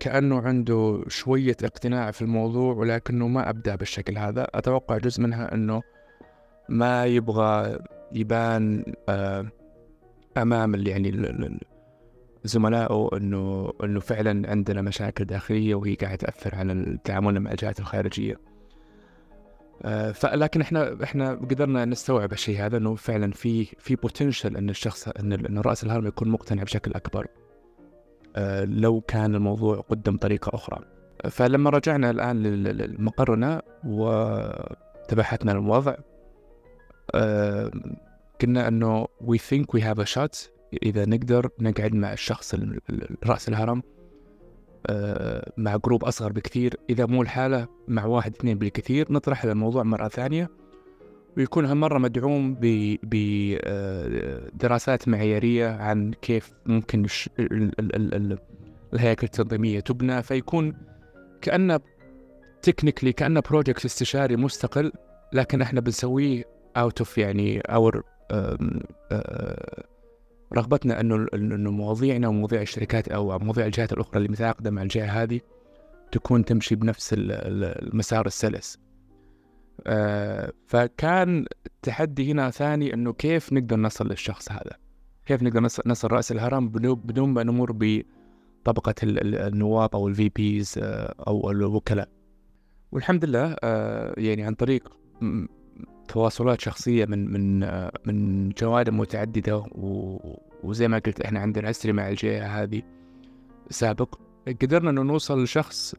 كأنه 0.00 0.40
عنده 0.40 1.04
شوية 1.08 1.56
اقتناع 1.64 2.10
في 2.10 2.22
الموضوع 2.22 2.74
ولكنه 2.74 3.28
ما 3.28 3.50
أبدع 3.50 3.74
بالشكل 3.74 4.18
هذا. 4.18 4.46
أتوقع 4.54 4.98
جزء 4.98 5.22
منها 5.22 5.54
أنه 5.54 5.82
ما 6.68 7.06
يبغى 7.06 7.78
يبان 8.12 8.84
آه 9.08 9.46
أمام 10.36 10.74
يعني 10.74 11.58
زملائه 12.44 13.08
انه 13.16 13.72
إنه 13.84 14.00
فعلا 14.00 14.50
عندنا 14.50 14.82
مشاكل 14.82 15.24
داخلية 15.24 15.74
وهي 15.74 15.94
قاعدة 15.94 16.16
تأثر 16.16 16.54
على 16.54 16.98
تعاملنا 17.04 17.40
مع 17.40 17.50
الجهات 17.50 17.80
الخارجية. 17.80 18.40
آه، 19.82 20.12
فلكن 20.12 20.60
إحنا 20.60 20.96
إحنا 21.02 21.34
قدرنا 21.34 21.84
نستوعب 21.84 22.32
الشيء 22.32 22.60
هذا 22.60 22.76
إنه 22.76 22.94
فعلا 22.94 23.32
في 23.32 23.64
في 23.64 23.96
بوتنشل 23.96 24.56
إن 24.56 24.70
الشخص 24.70 25.08
إن 25.08 25.58
رأس 25.58 25.84
الهرم 25.84 26.06
يكون 26.06 26.28
مقتنع 26.28 26.62
بشكل 26.62 26.92
أكبر 26.94 27.26
آه، 28.36 28.64
لو 28.64 29.00
كان 29.00 29.34
الموضوع 29.34 29.80
قدم 29.80 30.16
طريقة 30.16 30.54
أخرى. 30.54 30.78
فلما 31.30 31.70
رجعنا 31.70 32.10
الآن 32.10 32.42
لمقرنا 32.42 33.62
وتبحثنا 33.84 35.52
الوضع 35.52 35.94
آه، 38.36 38.46
قلنا 38.46 38.68
إنه 38.68 39.04
we 39.04 39.38
think 39.38 39.64
we 39.76 39.80
have 39.82 39.98
a 39.98 40.06
shot. 40.06 40.50
إذا 40.82 41.06
نقدر 41.06 41.50
نقعد 41.60 41.94
مع 41.94 42.12
الشخص 42.12 42.54
رأس 43.24 43.48
الهرم 43.48 43.82
آه، 44.86 45.52
مع 45.56 45.76
group 45.76 46.04
أصغر 46.04 46.32
بكثير. 46.32 46.74
إذا 46.90 47.06
مو 47.06 47.22
الحالة 47.22 47.68
مع 47.88 48.04
واحد 48.04 48.34
اثنين 48.34 48.58
بالكثير 48.58 49.12
نطرح 49.12 49.44
الموضوع 49.44 49.82
مرة 49.82 50.08
ثانية. 50.08 50.50
ويكون 51.36 51.64
هالمرة 51.64 51.98
مدعوم 51.98 52.56
بدراسات 53.02 55.08
معيارية 55.08 55.68
عن 55.68 56.12
كيف 56.12 56.52
ممكن 56.66 57.06
الهياكل 58.94 59.26
التنظيمية 59.26 59.80
تبنى. 59.80 60.22
فيكون 60.22 60.76
كأنه 61.42 61.80
technically 62.62 63.12
كأنه 63.12 63.40
project 63.40 63.84
استشاري 63.84 64.36
مستقل 64.36 64.92
لكن 65.32 65.62
إحنا 65.62 65.80
بنسويه 65.80 66.44
out 66.76 66.98
of 66.98 67.18
يعني 67.18 67.60
our 67.60 68.02
رغبتنا 70.52 71.00
أنه 71.00 71.26
إنه 71.34 71.70
مواضيعنا 71.70 72.28
ومواضيع 72.28 72.62
الشركات 72.62 73.08
أو 73.08 73.38
مواضيع 73.38 73.66
الجهات 73.66 73.92
الأخرى 73.92 74.16
اللي 74.16 74.28
متعاقدة 74.28 74.70
مع 74.70 74.82
الجهة 74.82 75.22
هذه 75.22 75.40
تكون 76.12 76.44
تمشي 76.44 76.74
بنفس 76.74 77.14
المسار 77.18 78.26
السلس. 78.26 78.78
آه، 79.86 80.52
فكان 80.66 81.46
التحدي 81.66 82.32
هنا 82.32 82.50
ثاني 82.50 82.94
إنه 82.94 83.12
كيف 83.12 83.52
نقدر 83.52 83.76
نصل 83.76 84.08
للشخص 84.08 84.52
هذا؟ 84.52 84.76
كيف 85.26 85.42
نقدر 85.42 85.60
نصل 85.86 86.08
رأس 86.12 86.32
الهرم 86.32 86.68
بدون 86.68 87.28
ما 87.28 87.42
نمر 87.42 87.72
بطبقة 87.72 88.94
النواب 89.02 89.90
أو 89.94 90.08
الفي 90.08 90.28
بيز 90.28 90.74
آه، 90.78 91.14
أو 91.26 91.50
الوكلاء. 91.50 92.08
والحمد 92.92 93.24
لله 93.24 93.56
يعني 94.18 94.42
عن 94.42 94.54
طريق 94.54 94.92
تواصلات 96.08 96.60
شخصية 96.60 97.04
من 97.04 97.32
من 97.32 97.60
من 98.06 98.48
جوانب 98.48 98.92
متعددة 98.92 99.64
وزي 100.62 100.88
ما 100.88 100.98
قلت 100.98 101.20
إحنا 101.20 101.40
عندنا 101.40 101.68
history 101.68 101.92
مع 101.92 102.08
الجهة 102.08 102.46
هذه. 102.46 102.82
سابق 103.70 104.14
قدرنا 104.62 104.90
إنه 104.90 105.02
نوصل 105.02 105.42
لشخص 105.42 105.94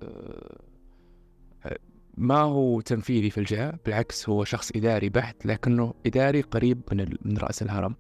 ما 2.18 2.40
هو 2.40 2.82
تنفيذي 2.82 3.30
في 3.30 3.38
الجهة 3.38 3.80
بالعكس 3.86 4.30
هو 4.30 4.44
شخص 4.44 4.72
إداري 4.76 5.10
بحت 5.10 5.46
لكنه 5.46 5.94
إداري 6.06 6.42
قريب 6.42 6.82
من 6.92 7.16
من 7.22 7.38
رأس 7.38 7.62
الهرم. 7.62 7.96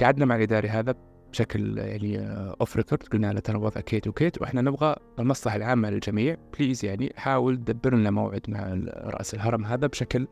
قعدنا 0.00 0.24
مع 0.24 0.36
الإداري 0.36 0.68
هذا 0.68 0.94
بشكل 1.30 1.78
يعني 1.78 2.18
off 2.60 2.76
record 2.76 3.02
قلنا 3.02 3.32
له 3.32 3.40
ترى 3.40 3.58
وضع 3.58 3.80
كيت 3.80 4.06
وكيت 4.08 4.42
وإحنا 4.42 4.60
نبغى 4.60 4.96
المصلحة 5.18 5.56
العامة 5.56 5.90
للجميع. 5.90 6.36
please 6.58 6.84
يعني 6.84 7.12
حاول 7.16 7.56
تدبر 7.56 7.94
لنا 7.94 8.10
موعد 8.10 8.42
مع 8.48 8.80
رأس 8.96 9.34
الهرم 9.34 9.64
هذا 9.64 9.86
بشكل 9.86 10.26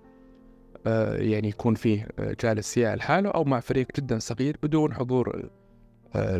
آه، 0.86 1.16
يعني 1.16 1.48
يكون 1.48 1.74
فيه 1.74 2.08
جالس 2.40 2.76
يا 2.76 2.96
لحاله 2.96 3.30
أو 3.30 3.44
مع 3.44 3.60
فريق 3.60 3.86
جدا 3.96 4.18
صغير 4.18 4.56
بدون 4.62 4.94
حضور 4.94 5.50
آه، 6.14 6.36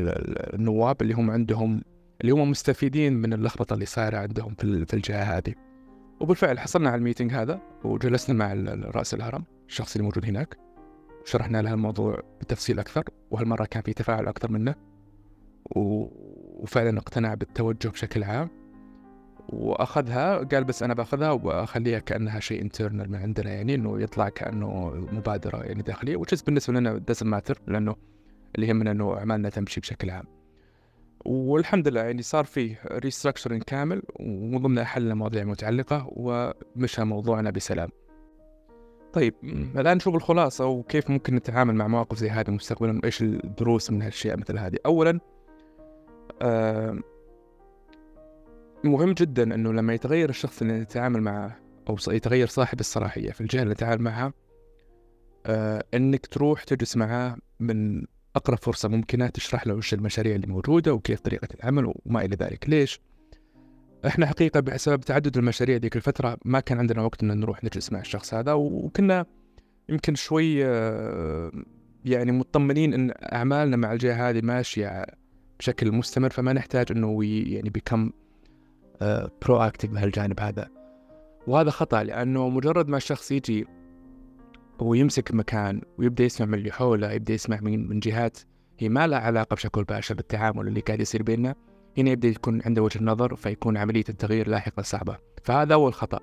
النواب 0.54 1.02
اللي 1.02 1.14
هم 1.14 1.30
عندهم 1.30 1.82
اللي 2.20 2.32
هم 2.32 2.50
مستفيدين 2.50 3.12
من 3.12 3.32
اللخبطة 3.32 3.74
اللي 3.74 3.86
صايرة 3.86 4.16
عندهم 4.16 4.54
في 4.54 4.94
الجهة 4.94 5.22
هذه. 5.22 5.54
وبالفعل 6.20 6.58
حصلنا 6.58 6.90
على 6.90 6.98
الميتنج 6.98 7.32
هذا 7.32 7.60
وجلسنا 7.84 8.36
مع 8.36 8.74
رأس 8.84 9.14
الهرم 9.14 9.44
الشخص 9.68 9.96
اللي 9.96 10.04
موجود 10.04 10.24
هناك. 10.24 10.67
شرحنا 11.28 11.62
له 11.62 11.74
الموضوع 11.74 12.22
بتفصيل 12.40 12.78
أكثر 12.78 13.04
وهالمرة 13.30 13.64
كان 13.64 13.82
في 13.82 13.92
تفاعل 13.92 14.26
أكثر 14.26 14.52
منه 14.52 14.74
وفعلا 15.76 16.98
اقتنع 16.98 17.34
بالتوجه 17.34 17.88
بشكل 17.88 18.24
عام 18.24 18.48
وأخذها 19.48 20.36
قال 20.36 20.64
بس 20.64 20.82
أنا 20.82 20.94
باخذها 20.94 21.30
وأخليها 21.30 21.98
كأنها 21.98 22.40
شيء 22.40 22.62
internal 22.62 23.10
من 23.10 23.18
عندنا 23.18 23.50
يعني 23.50 23.74
إنه 23.74 24.02
يطلع 24.02 24.28
كأنه 24.28 24.90
مبادرة 25.12 25.64
يعني 25.64 25.82
داخلية 25.82 26.16
which 26.16 26.35
is 26.35 26.42
بالنسبة 26.42 26.74
لنا 26.74 27.02
doesn't 27.12 27.22
matter 27.22 27.58
لأنه 27.66 27.96
اللي 28.54 28.68
يهمنا 28.68 28.90
إنه 28.90 29.18
أعمالنا 29.18 29.48
تمشي 29.48 29.80
بشكل 29.80 30.10
عام. 30.10 30.24
والحمد 31.24 31.88
لله 31.88 32.00
يعني 32.00 32.22
صار 32.22 32.44
فيه 32.44 32.78
restructuring 32.92 33.62
كامل 33.62 34.02
ومن 34.20 34.58
ضمنها 34.58 34.84
حلنا 34.84 35.14
مواضيع 35.14 35.44
متعلقة 35.44 36.06
ومشى 36.10 37.04
موضوعنا 37.04 37.50
بسلام. 37.50 37.88
طيب 39.12 39.34
الآن 39.76 39.96
نشوف 39.96 40.14
الخلاصة 40.14 40.66
وكيف 40.66 41.10
ممكن 41.10 41.34
نتعامل 41.34 41.74
مع 41.74 41.88
مواقف 41.88 42.18
زي 42.18 42.30
هذه 42.30 42.50
مستقبلا 42.50 43.00
وإيش 43.02 43.22
الدروس 43.22 43.90
من 43.90 44.02
هالأشياء 44.02 44.36
مثل 44.36 44.58
هذه 44.58 44.76
أولا 44.86 45.20
آه 46.42 46.98
مهم 48.84 49.12
جدا 49.12 49.54
أنه 49.54 49.72
لما 49.72 49.94
يتغير 49.94 50.28
الشخص 50.28 50.62
اللي 50.62 50.80
نتعامل 50.80 51.22
معه 51.22 51.56
أو 51.88 51.96
يتغير 52.08 52.46
صاحب 52.46 52.80
الصلاحية 52.80 53.30
في 53.30 53.40
الجهة 53.40 53.62
اللي 53.62 53.72
نتعامل 53.72 54.02
معها 54.02 54.32
آه 55.46 55.84
أنك 55.94 56.26
تروح 56.26 56.64
تجلس 56.64 56.96
معاه 56.96 57.36
من 57.60 58.04
أقرب 58.36 58.58
فرصة 58.58 58.88
ممكنة 58.88 59.26
تشرح 59.26 59.66
له 59.66 59.74
وش 59.74 59.94
المشاريع 59.94 60.34
اللي 60.34 60.46
موجودة 60.46 60.94
وكيف 60.94 61.20
طريقة 61.20 61.48
العمل 61.54 61.92
وما 62.06 62.24
إلى 62.24 62.36
ذلك 62.36 62.68
ليش؟ 62.68 63.00
إحنا 64.06 64.26
حقيقة 64.26 64.60
بسبب 64.60 65.00
تعدد 65.00 65.36
المشاريع 65.36 65.76
ذيك 65.76 65.96
الفترة 65.96 66.36
ما 66.44 66.60
كان 66.60 66.78
عندنا 66.78 67.02
وقت 67.02 67.22
إن 67.22 67.40
نروح 67.40 67.64
نجلس 67.64 67.92
مع 67.92 68.00
الشخص 68.00 68.34
هذا 68.34 68.52
وكنا 68.52 69.26
يمكن 69.88 70.14
شوي 70.14 70.66
آه، 70.66 71.52
يعني 72.04 72.32
مطمنين 72.32 72.94
إن 72.94 73.12
أعمالنا 73.32 73.76
مع 73.76 73.92
الجهة 73.92 74.30
هذه 74.30 74.40
ماشية 74.42 75.06
بشكل 75.58 75.92
مستمر 75.92 76.30
فما 76.30 76.52
نحتاج 76.52 76.86
إنه 76.90 77.24
يعني 77.24 77.70
become 77.70 78.10
proactive 79.42 79.88
بهالجانب 79.88 80.40
هذا. 80.40 80.68
وهذا 81.46 81.70
خطأ 81.70 82.02
لأنه 82.02 82.48
مجرد 82.48 82.88
ما 82.88 82.96
الشخص 82.96 83.32
يجي 83.32 83.66
ويمسك 84.78 85.34
مكان 85.34 85.80
ويبدأ 85.98 86.24
يسمع 86.24 86.46
من 86.46 86.54
اللي 86.54 86.72
حوله 86.72 87.12
يبدأ 87.12 87.34
يسمع 87.34 87.60
من 87.60 87.88
من 87.88 88.00
جهات 88.00 88.38
هي 88.78 88.88
ما 88.88 89.06
لها 89.06 89.18
علاقة 89.18 89.54
بشكل 89.54 89.80
مباشر 89.80 90.14
بالتعامل 90.14 90.68
اللي 90.68 90.80
قاعد 90.80 91.00
يصير 91.00 91.22
بيننا. 91.22 91.54
هنا 91.98 92.10
يبدأ 92.10 92.28
يكون 92.28 92.62
عنده 92.66 92.82
وجه 92.82 93.04
نظر 93.04 93.36
فيكون 93.36 93.76
عملية 93.76 94.04
التغيير 94.08 94.48
لاحقا 94.48 94.82
صعبة. 94.82 95.18
فهذا 95.42 95.74
أول 95.74 95.94
خطأ 95.94 96.20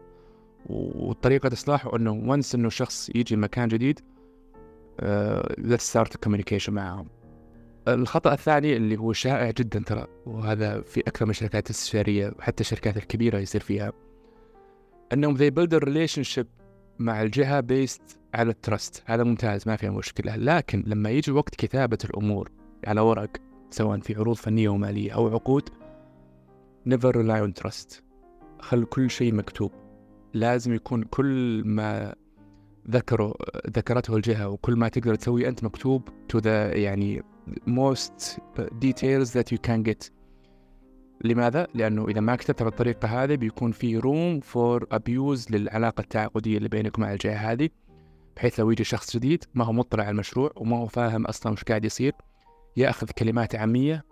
وطريقة 0.70 1.54
إصلاحه 1.54 1.96
أنه 1.96 2.12
once 2.12 2.56
إنه 2.56 2.70
شخص 2.70 3.10
يجي 3.16 3.36
مكان 3.36 3.68
جديد 3.68 4.00
let's 5.60 5.94
start 5.94 6.10
communication 6.28 6.70
معهم. 6.70 7.08
الخطأ 7.88 8.34
الثاني 8.34 8.76
اللي 8.76 8.98
هو 8.98 9.14
شائع 9.14 9.52
جدا 9.52 9.80
ترى 9.80 10.08
وهذا 10.26 10.82
في 10.82 11.00
أكثر 11.00 11.26
من 11.26 11.32
الشركات 11.32 11.66
الاستشارية 11.66 12.34
وحتى 12.40 12.62
الشركات 12.62 12.98
الكبيرة 12.98 13.38
يصير 13.38 13.62
فيها 13.62 13.94
أنهم 15.14 15.38
they 15.38 15.52
build 15.52 15.74
a 15.74 15.86
relationship 15.86 16.46
مع 17.00 17.22
الجهة 17.22 17.62
based 17.62 18.18
على 18.34 18.50
الترست 18.50 19.04
هذا 19.06 19.24
ممتاز 19.24 19.68
ما 19.68 19.76
فيها 19.76 19.92
مشكلة. 19.92 20.36
لكن 20.36 20.84
لما 20.88 21.10
يجي 21.10 21.32
وقت 21.32 21.56
كتابة 21.56 21.98
الأمور 22.06 22.52
على 22.88 23.02
ورق 23.02 23.30
سواء 23.70 24.00
في 24.00 24.16
عروض 24.16 24.36
فنية 24.36 24.70
ومالية 24.70 25.12
أو 25.12 25.28
عقود 25.28 25.70
never 26.90 27.12
rely 27.12 27.42
on 27.48 27.64
trust. 27.64 28.02
خل 28.60 28.86
كل 28.86 29.10
شيء 29.10 29.34
مكتوب. 29.34 29.72
لازم 30.34 30.74
يكون 30.74 31.04
كل 31.04 31.64
ما 31.66 32.16
ذكره 32.90 33.34
ذكرته 33.70 34.16
الجهة 34.16 34.50
وكل 34.50 34.76
ما 34.76 34.88
تقدر 34.90 35.16
تسويه 35.16 35.50
أنت 35.50 35.64
مكتوب 35.64 36.10
to 36.10 36.40
the 36.40 36.76
يعني 36.76 37.24
most 37.68 38.40
details 38.60 39.30
that 39.32 39.52
you 39.52 39.58
can 39.68 39.84
get. 39.92 40.12
لماذا؟ 41.24 41.68
لأنه 41.74 42.08
إذا 42.08 42.22
ما 42.22 42.36
كتبتها 42.36 42.66
بالطريقة 42.66 43.08
هذه 43.08 43.36
بيكون 43.36 43.72
في 43.72 44.02
room 44.02 44.44
for 44.44 44.98
abuse 44.98 45.52
للعلاقة 45.52 46.02
التعاقدية 46.02 46.58
اللي 46.58 46.70
بينك 46.70 47.00
مع 47.00 47.14
الجهة 47.14 47.52
هذه 47.52 47.70
بحيث 48.36 48.60
لو 48.60 48.72
يجي 48.72 48.84
شخص 48.84 49.18
جديد 49.18 49.44
ما 49.54 49.66
هو 49.66 49.74
مطلع 49.74 50.04
على 50.04 50.12
المشروع 50.12 50.52
وما 50.56 50.78
هو 50.78 50.88
فاهم 50.88 51.26
أصلا 51.26 51.54
وش 51.54 51.64
قاعد 51.64 51.86
يصير. 51.86 52.14
ياخذ 52.78 53.08
كلمات 53.08 53.56
عامية 53.56 54.06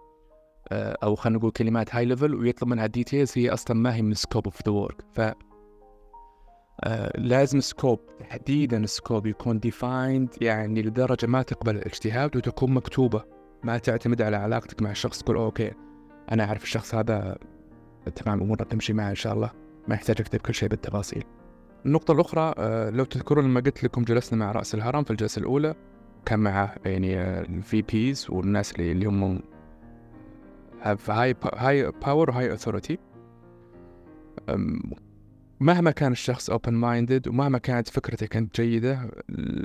آه، 0.71 0.97
أو 1.03 1.15
خلينا 1.15 1.39
نقول 1.39 1.51
كلمات 1.51 1.95
high 1.95 2.05
level 2.05 2.35
ويطلب 2.35 2.69
منها 2.69 2.85
details 2.85 3.33
هي 3.35 3.49
أصلا 3.49 3.77
ما 3.77 3.95
هي 3.95 4.01
من 4.01 4.13
scope 4.13 4.45
of 4.45 4.61
the 4.65 4.71
work 4.71 5.01
ف 5.13 5.21
آه، 6.83 7.17
لازم 7.17 7.59
scope 7.59 7.99
تحديدا 8.19 8.85
scope 8.85 9.25
يكون 9.25 9.59
defined 9.59 10.29
يعني 10.41 10.81
لدرجة 10.81 11.27
ما 11.27 11.41
تقبل 11.41 11.75
الاجتهاد 11.75 12.35
وتكون 12.35 12.71
مكتوبة 12.71 13.23
ما 13.63 13.77
تعتمد 13.77 14.21
على 14.21 14.35
علاقتك 14.35 14.81
مع 14.81 14.91
الشخص 14.91 15.23
تقول 15.23 15.37
okay 15.37 15.71
أنا 16.31 16.43
أعرف 16.43 16.63
الشخص 16.63 16.95
هذا 16.95 17.37
تمام 18.15 18.41
أمورنا 18.41 18.65
تمشي 18.65 18.93
معه 18.93 19.09
إن 19.09 19.15
شاء 19.15 19.33
الله 19.33 19.51
ما 19.87 19.95
يحتاج 19.95 20.21
أكتب 20.21 20.39
كل 20.39 20.53
شيء 20.53 20.69
بالتفاصيل. 20.69 21.23
النقطة 21.85 22.11
الأخرى 22.11 22.53
آه، 22.57 22.89
لو 22.89 23.03
تذكرون 23.05 23.45
لما 23.45 23.59
قلت 23.59 23.83
لكم 23.83 24.03
جلسنا 24.03 24.45
مع 24.45 24.51
رأس 24.51 24.75
الهرم 24.75 25.03
في 25.03 25.11
الجلسة 25.11 25.39
الأولى 25.39 25.75
كان 26.25 26.39
معه 26.39 26.75
يعني 26.85 27.21
ال 27.21 27.81
VPs 27.81 28.27
والناس 28.29 28.71
اللي, 28.71 28.91
اللي 28.91 29.05
هم 29.05 29.39
have 30.83 31.07
high 31.07 31.33
high 31.55 31.91
power 32.05 32.31
high 32.31 32.57
authority. 32.57 32.97
مهما 35.59 35.91
كان 35.91 36.11
الشخص 36.11 36.51
open 36.51 36.73
minded 36.83 37.27
ومهما 37.27 37.57
كانت 37.57 37.87
فكرته 37.87 38.25
كانت 38.25 38.61
جيدة 38.61 39.11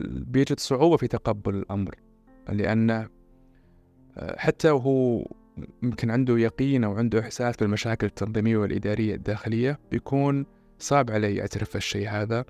بيجد 0.05 0.61
صعوبة 0.61 0.97
في 0.97 1.09
تقبل 1.09 1.55
الأمر. 1.55 1.95
لأنه 2.49 3.09
آه، 4.19 4.39
حتى 4.39 4.71
وهو 4.71 5.27
يمكن 5.83 6.11
عنده 6.11 6.39
يقين 6.39 6.85
أو 6.85 6.97
عنده 6.97 7.21
إحساس 7.21 7.57
بالمشاكل 7.57 8.07
التنظيمية 8.07 8.57
والإدارية 8.57 9.15
الداخلية 9.15 9.79
بيكون 9.91 10.47
صعب 10.79 11.11
عليه 11.11 11.39
يعترف 11.39 11.75
بالشيء 11.75 12.09
هذا 12.09 12.45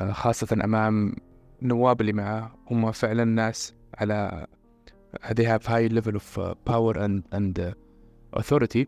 آه، 0.00 0.12
خاصة 0.12 0.64
أمام 0.64 1.14
النواب 1.62 2.00
اللي 2.00 2.12
معه 2.12 2.54
هم 2.70 2.92
فعلا 2.92 3.24
ناس 3.24 3.74
على 3.94 4.46
they 5.26 5.44
have 5.44 5.66
high 5.66 5.88
level 5.88 6.16
of 6.16 6.38
uh, 6.38 6.54
power 6.64 6.94
and, 6.96 7.22
and 7.32 7.58
uh, 7.58 7.72
authority. 8.40 8.86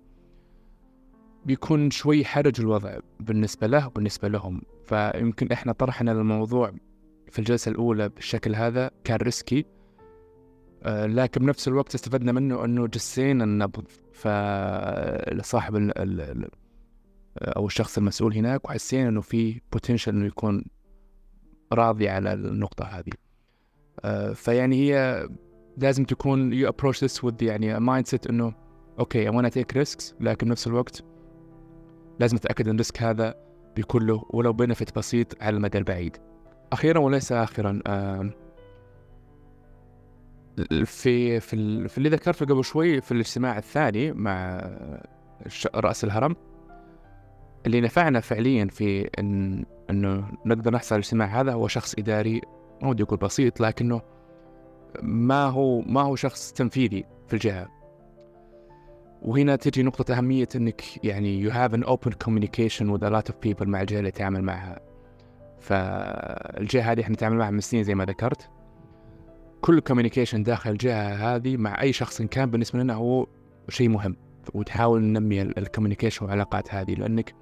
بيكون 1.46 1.90
شوي 1.90 2.24
حرج 2.24 2.60
الوضع 2.60 2.98
بالنسبة 3.20 3.66
له 3.66 3.86
وبالنسبة 3.86 4.28
لهم. 4.28 4.62
فيمكن 4.86 5.52
إحنا 5.52 5.72
طرحنا 5.72 6.12
الموضوع 6.12 6.72
في 7.30 7.38
الجلسة 7.38 7.70
الأولى 7.70 8.08
بالشكل 8.08 8.54
هذا 8.54 8.90
كان 9.04 9.16
ريسكي 9.16 9.66
آه، 10.82 11.06
لكن 11.06 11.40
بنفس 11.40 11.68
الوقت 11.68 11.94
استفدنا 11.94 12.32
منه 12.32 12.64
أنه 12.64 12.86
جسينا 12.86 13.44
النبض 13.44 13.84
ال 16.20 16.48
أو 17.38 17.66
الشخص 17.66 17.98
المسؤول 17.98 18.34
هناك 18.34 18.64
وحسينا 18.64 19.08
أنه 19.08 19.20
في 19.20 19.60
بوتنشل 19.72 20.12
أنه 20.12 20.26
يكون 20.26 20.64
راضي 21.72 22.08
على 22.08 22.32
النقطة 22.32 22.84
هذه. 22.84 23.12
آه، 24.04 24.32
فيعني 24.32 24.76
هي 24.76 25.28
لازم 25.76 26.04
تكون 26.04 26.52
you 26.52 26.70
approach 26.70 26.96
this 27.06 27.22
with 27.22 27.42
يعني 27.42 27.80
mindset 27.80 28.26
إنه 28.26 28.54
okay 28.98 29.30
I 29.30 29.34
wanna 29.34 29.50
take 29.50 29.80
risks 29.82 30.14
لكن 30.20 30.46
بنفس 30.46 30.66
الوقت 30.66 31.04
لازم 32.20 32.36
أتأكد 32.36 32.68
إن 32.68 32.74
ال 32.74 32.80
risk 32.80 33.02
هذا 33.02 33.34
بيكون 33.76 34.06
له 34.06 34.24
ولو 34.30 34.52
benefit 34.52 34.96
بسيط 34.98 35.42
على 35.42 35.56
المدى 35.56 35.78
البعيد. 35.78 36.16
أخيرا 36.72 36.98
وليس 36.98 37.32
اخرا 37.32 37.82
في 40.84 41.40
في, 41.40 41.88
في 41.88 41.98
اللي 41.98 42.08
ذكرته 42.08 42.46
قبل 42.46 42.64
شوي 42.64 43.00
في 43.00 43.12
الاجتماع 43.12 43.58
الثاني 43.58 44.12
مع 44.12 44.60
رأس 45.74 46.04
الهرم 46.04 46.36
اللي 47.66 47.80
نفعنا 47.80 48.20
فعليا 48.20 48.64
في 48.64 49.10
ان 49.18 49.64
إنه 49.90 50.24
نقدر 50.46 50.72
نحصل 50.72 50.94
على 50.94 51.00
الاجتماع 51.00 51.40
هذا 51.40 51.52
هو 51.52 51.68
شخص 51.68 51.94
إداري 51.98 52.40
ما 52.82 52.88
ودي 52.88 53.02
أقول 53.02 53.18
بسيط 53.18 53.60
لكنه 53.60 54.00
ما 55.02 55.44
هو 55.44 55.80
ما 55.80 56.02
هو 56.02 56.16
شخص 56.16 56.52
تنفيذي 56.52 57.04
في 57.28 57.34
الجهة. 57.34 57.68
وهنا 59.22 59.56
تجي 59.56 59.82
نقطة 59.82 60.18
أهمية 60.18 60.48
إنك 60.56 61.04
يعني 61.04 61.50
you 61.50 61.52
have 61.52 61.72
an 61.74 61.84
open 61.84 62.12
communication 62.24 62.86
with 62.86 63.02
a 63.02 63.10
lot 63.10 63.30
of 63.30 63.34
people 63.46 63.66
مع 63.66 63.80
الجهة 63.80 63.98
اللي 63.98 64.10
تعمل 64.10 64.42
معها. 64.42 64.80
فالجهة 65.60 66.92
هذه 66.92 67.00
إحنا 67.00 67.14
نتعامل 67.14 67.36
معها 67.36 67.50
من 67.50 67.60
سنين 67.60 67.84
زي 67.84 67.94
ما 67.94 68.04
ذكرت. 68.04 68.50
كل 69.60 69.82
communication 69.90 70.36
داخل 70.36 70.70
الجهة 70.70 71.36
هذه 71.36 71.56
مع 71.56 71.82
أي 71.82 71.92
شخص 71.92 72.22
كان 72.22 72.50
بالنسبة 72.50 72.78
لنا 72.78 72.94
هو 72.94 73.26
شيء 73.68 73.88
مهم. 73.88 74.16
وتحاول 74.54 75.02
ننمي 75.02 75.42
الكوميونيكيشن 75.42 76.24
والعلاقات 76.24 76.74
هذه 76.74 76.94
لأنك 76.94 77.39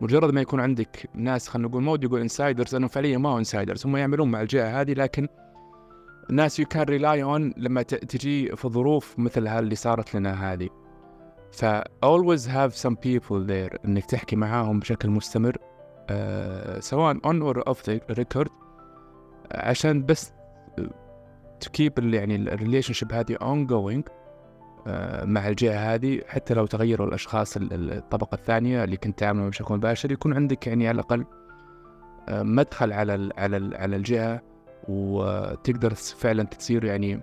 مجرد 0.00 0.34
ما 0.34 0.40
يكون 0.40 0.60
عندك 0.60 1.10
ناس 1.14 1.48
خلينا 1.48 1.68
نقول 1.68 1.82
ما 1.82 1.92
ودي 1.92 2.06
أقول 2.06 2.20
insiders 2.20 2.72
لأنه 2.72 2.86
فعليا 2.86 3.18
ما 3.18 3.28
هو 3.28 3.38
insiders 3.38 3.86
هم 3.86 3.96
يعملون 3.96 4.30
مع 4.30 4.40
الجهة 4.40 4.80
هذه 4.80 4.92
لكن 4.92 5.28
الناس 6.30 6.60
you 6.60 6.66
can 6.66 6.82
rely 6.82 7.22
on 7.22 7.54
لما 7.56 7.82
تجي 7.82 8.56
في 8.56 8.68
ظروف 8.68 9.18
مثل 9.18 9.48
اللي 9.48 9.74
صارت 9.74 10.14
لنا 10.14 10.52
هذه. 10.52 10.68
ف 11.52 11.64
always 12.04 12.42
have 12.46 12.74
some 12.74 12.94
people 12.94 13.46
there 13.48 13.78
إنك 13.84 14.04
تحكي 14.04 14.36
معاهم 14.36 14.80
بشكل 14.80 15.10
مستمر 15.10 15.56
uh, 15.56 16.78
سواء 16.78 17.14
on 17.14 17.42
or 17.42 17.62
off 17.70 17.78
the 17.78 18.14
record 18.14 18.48
عشان 19.52 20.06
بس 20.06 20.32
to 21.64 21.68
keep 21.68 22.04
يعني 22.04 22.36
ال 22.36 22.92
relationship 22.92 23.12
هذه 23.12 23.36
ongoing. 23.36 24.02
uh, 24.02 24.17
مع 25.24 25.48
الجهة 25.48 25.94
هذه 25.94 26.20
حتى 26.28 26.54
لو 26.54 26.66
تغيروا 26.66 27.06
الأشخاص 27.08 27.56
الطبقة 27.56 28.34
الثانية 28.34 28.84
اللي 28.84 28.96
كنت 28.96 29.18
تعامل 29.18 29.50
بشكل 29.50 29.74
مباشر 29.74 30.12
يكون 30.12 30.34
عندك 30.34 30.66
يعني 30.66 30.88
على 30.88 30.94
الأقل 30.94 31.24
uh, 31.24 32.32
مدخل 32.32 32.92
على 32.92 33.30
على 33.38 33.76
على 33.76 33.96
الجهة 33.96 34.42
وتقدر 34.88 35.94
فعلا 35.94 36.42
تصير 36.42 36.84
يعني 36.84 37.20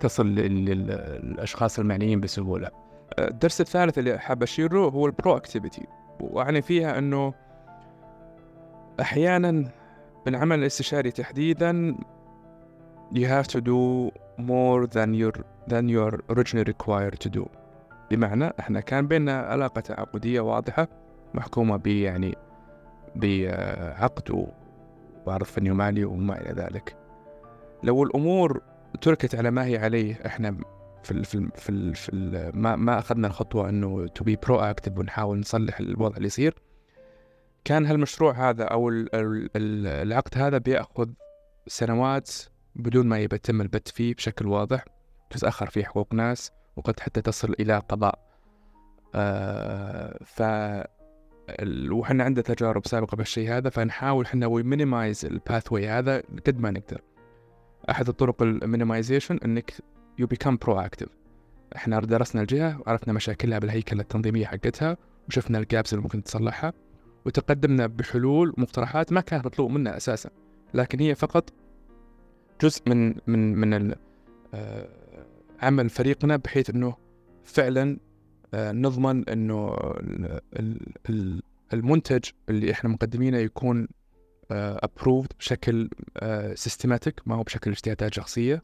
تصل 0.00 0.26
للأشخاص 0.26 1.78
المعنيين 1.78 2.20
بسهولة. 2.20 2.70
الدرس 3.18 3.60
الثالث 3.60 3.98
اللي 3.98 4.18
حاب 4.18 4.42
أشيره 4.42 4.78
هو 4.78 5.06
ال 5.06 5.36
proactivity 5.36 5.86
وأعني 6.20 6.62
فيها 6.62 6.98
أنه 6.98 7.34
أحيانا 9.00 9.70
بالعمل 10.26 10.58
الاستشاري 10.58 11.10
تحديدا 11.10 11.96
you 13.14 13.26
have 13.26 13.46
to 13.46 13.60
do 13.60 14.10
more 14.38 14.86
than 14.86 15.14
your 15.14 15.53
than 15.68 15.88
you're 15.88 16.18
originally 16.30 16.64
required 16.64 17.18
to 17.20 17.28
do. 17.28 17.48
بمعنى 18.10 18.52
إحنا 18.60 18.80
كان 18.80 19.06
بيننا 19.06 19.40
علاقة 19.40 19.80
تعاقدية 19.80 20.40
واضحة 20.40 20.88
محكومة 21.34 21.76
ب 21.76 21.86
يعني 21.86 22.34
بعقد 23.16 24.48
وعرض 25.26 25.44
فني 25.44 25.70
ومالي 25.70 26.04
وما 26.04 26.40
إلى 26.40 26.52
ذلك. 26.52 26.96
لو 27.82 28.02
الأمور 28.02 28.62
تركت 29.00 29.34
على 29.34 29.50
ما 29.50 29.64
هي 29.64 29.78
عليه 29.78 30.26
إحنا 30.26 30.56
في 31.02 31.10
ال 31.10 31.24
في 31.24 31.34
ال 31.34 31.50
في, 31.56 31.68
ال 31.70 31.94
في 31.94 32.12
ال 32.12 32.50
ما 32.58 32.76
ما 32.76 32.98
أخذنا 32.98 33.26
الخطوة 33.26 33.68
إنه 33.68 34.06
to 34.06 34.24
be 34.24 34.36
proactive 34.36 34.98
ونحاول 34.98 35.38
نصلح 35.38 35.80
الوضع 35.80 36.16
اللي 36.16 36.26
يصير. 36.26 36.54
كان 37.64 37.86
هالمشروع 37.86 38.50
هذا 38.50 38.64
أو 38.64 38.90
العقد 39.56 40.38
هذا 40.38 40.58
بيأخذ 40.58 41.08
سنوات 41.66 42.30
بدون 42.76 43.06
ما 43.06 43.18
يتم 43.18 43.60
البت 43.60 43.88
فيه 43.88 44.14
بشكل 44.14 44.46
واضح. 44.46 44.84
تتأخر 45.30 45.70
فيه 45.70 45.84
حقوق 45.84 46.14
ناس 46.14 46.52
وقد 46.76 47.00
حتى 47.00 47.22
تصل 47.22 47.54
إلى 47.60 47.78
قضاء. 47.78 48.18
آه 49.14 50.18
ف 50.24 50.42
وحنا 51.90 52.24
عندنا 52.24 52.42
تجارب 52.42 52.86
سابقة 52.86 53.16
بالشيء 53.16 53.50
هذا 53.50 53.70
فنحاول 53.70 54.26
حنا 54.26 54.46
we 54.46 54.62
minimize 54.62 55.24
ال 55.24 55.72
pathway 55.72 55.88
هذا 55.88 56.22
قد 56.46 56.60
ما 56.60 56.70
نقدر. 56.70 57.00
أحد 57.90 58.08
الطرق 58.08 58.42
ال 58.42 58.49
minimization 58.49 59.38
إنك 59.44 59.72
you 60.18 60.26
become 60.26 60.56
proactive 60.56 61.08
إحنا 61.76 62.00
درسنا 62.00 62.42
الجهة 62.42 62.80
وعرفنا 62.80 63.12
مشاكلها 63.12 63.58
بالهيكلة 63.58 64.00
التنظيمية 64.00 64.46
حقتها 64.46 64.96
وشفنا 65.28 65.58
ال 65.58 65.65
gaps 65.65 65.92
اللي 65.92 66.02
ممكن 66.02 66.22
تصلحها 66.22 66.72
وتقدمنا 67.26 67.86
بحلول 67.86 68.54
ومقترحات 68.58 69.12
ما 69.12 69.20
كانت 69.20 69.46
مطلوب 69.46 69.70
منا 69.70 69.96
أساسا. 69.96 70.30
لكن 70.74 71.00
هي 71.00 71.14
فقط 71.14 71.50
جزء 72.60 72.82
من 72.86 73.14
من 73.26 73.54
من 73.54 73.94
آه، 74.54 74.88
عمل 75.62 75.90
فريقنا 75.90 76.36
بحيث 76.36 76.70
إنه 76.70 76.96
فعلا 77.44 77.98
آه، 78.54 78.72
نضمن 78.72 79.28
إنه 79.28 79.76
المنتج 81.72 82.24
اللي 82.48 82.72
إحنا 82.72 82.90
مقدمينه 82.90 83.38
يكون 83.38 83.88
approved 84.50 85.32
آه، 85.32 85.36
بشكل 85.38 85.90
systematic 86.54 87.20
ما 87.26 87.34
هو 87.34 87.42
بشكل 87.42 87.70
اجتهادات 87.70 88.14
شخصية. 88.14 88.62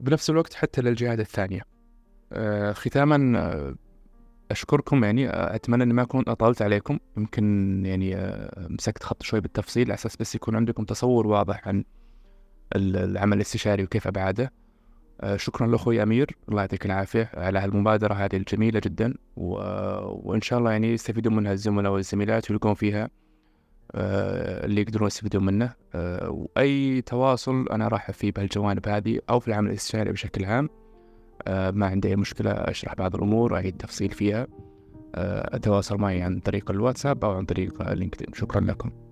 وبنفس 0.00 0.30
الوقت 0.30 0.54
حتى 0.54 0.80
للجهات 0.82 1.20
الثانية. 1.20 1.62
ختاما 2.72 3.76
أشكركم 4.50 5.04
يعني 5.04 5.28
أتمنى 5.30 5.82
إني 5.82 5.92
ما 5.92 6.02
أكون 6.02 6.24
اطلت 6.28 6.62
عليكم. 6.62 6.98
يمكن 7.16 7.82
يعني 7.86 8.16
مسكت 8.56 9.02
خط 9.02 9.22
شوي 9.22 9.40
بالتفصيل 9.40 9.86
على 9.86 9.94
أساس 9.94 10.16
بس 10.16 10.34
يكون 10.34 10.56
عندكم 10.56 10.84
تصور 10.84 11.26
واضح 11.26 11.68
عن 11.68 11.84
العمل 12.76 13.36
الاستشاري 13.36 13.82
وكيف 13.84 14.06
أبعاده. 14.06 14.44
آه، 14.44 14.65
شكرا 15.36 15.66
لأخوي 15.66 16.02
أمير. 16.02 16.36
الله 16.48 16.60
يعطيك 16.60 16.86
العافية 16.86 17.30
على 17.34 17.58
هالمبادرة 17.58 18.14
هذه 18.14 18.36
الجميلة 18.36 18.80
جدا. 18.84 19.14
و... 19.36 19.54
وإن 20.30 20.40
شاء 20.40 20.58
الله 20.58 20.72
يعني 20.72 20.92
يستفيدون 20.92 21.36
منها 21.36 21.52
الزملاء 21.52 21.92
والزميلات 21.92 22.50
ويلقون 22.50 22.74
فيها 22.74 23.10
آه، 23.94 24.66
اللي 24.66 24.80
يقدرون 24.80 25.06
يستفيدون 25.06 25.44
منه. 25.44 25.74
آه، 25.94 26.30
وأي 26.30 27.02
تواصل 27.02 27.68
أنا 27.68 27.88
راح 27.88 28.10
فيه 28.10 28.32
بهالجوانب 28.32 28.88
هذه 28.88 29.20
أو 29.30 29.40
في 29.40 29.48
العمل 29.48 29.68
الإستشاري 29.70 30.12
بشكل 30.12 30.44
عام. 30.44 30.68
آه، 31.48 31.70
ما 31.70 31.86
عندي 31.86 32.08
أي 32.08 32.16
مشكلة 32.16 32.50
أشرح 32.50 32.94
بعض 32.94 33.14
الأمور 33.14 33.54
أعيد 33.54 33.76
تفصيل 33.76 34.10
فيها. 34.10 34.46
أتواصل 35.18 35.96
معي 35.96 36.22
عن 36.22 36.40
طريق 36.40 36.70
الواتساب 36.70 37.24
أو 37.24 37.32
عن 37.32 37.44
طريق 37.44 37.92
لينكدين. 37.92 38.34
شكرا 38.34 38.60
لكم. 38.60 39.05